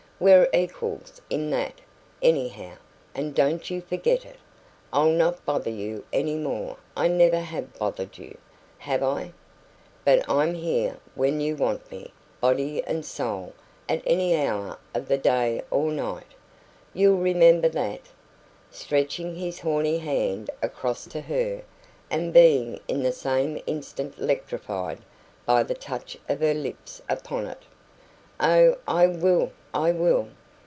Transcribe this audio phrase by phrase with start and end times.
[0.23, 1.81] We're equals in that,
[2.21, 2.73] anyhow,
[3.15, 4.35] and don't you forget it.
[4.93, 8.37] I'll not bother you any more I never have bothered you,
[8.77, 9.31] have I?
[10.05, 13.53] but I'm here when you want me, body and soul,
[13.89, 16.35] at any hour of the day or night.
[16.93, 18.01] You'll remember that?"
[18.69, 21.63] stretching his horny hand across to her,
[22.11, 24.99] and being in the same instant electrified
[25.47, 27.63] by the touch of her lips upon it.
[28.39, 29.51] "Oh, I will!
[29.71, 30.29] I will!"